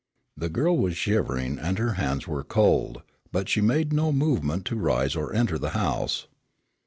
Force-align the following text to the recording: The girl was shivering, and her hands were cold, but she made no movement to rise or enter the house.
The 0.35 0.49
girl 0.49 0.75
was 0.79 0.97
shivering, 0.97 1.59
and 1.59 1.77
her 1.77 1.93
hands 1.93 2.27
were 2.27 2.43
cold, 2.43 3.03
but 3.31 3.47
she 3.47 3.61
made 3.61 3.93
no 3.93 4.11
movement 4.11 4.65
to 4.65 4.75
rise 4.75 5.15
or 5.15 5.31
enter 5.31 5.59
the 5.59 5.69
house. 5.77 6.25